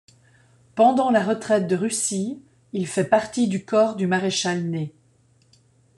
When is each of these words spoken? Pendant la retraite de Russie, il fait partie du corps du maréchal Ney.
Pendant 0.73 1.11
la 1.11 1.23
retraite 1.23 1.67
de 1.67 1.75
Russie, 1.75 2.41
il 2.73 2.87
fait 2.87 3.03
partie 3.03 3.47
du 3.47 3.63
corps 3.65 3.95
du 3.95 4.07
maréchal 4.07 4.63
Ney. 4.63 4.95